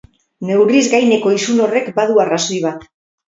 [0.49, 2.89] Neurriz gaineko isun horrek badu arrazoi bat.